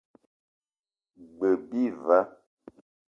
[1.25, 2.19] G-beu bi va.